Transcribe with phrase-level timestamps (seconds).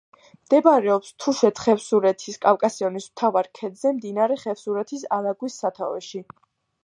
[0.43, 6.25] მდებარეობს თუშეთ-ხევსურეთის კავკასიონის მთავარ ქედზე, მდინარე ხევსურეთის არაგვის სათავეში.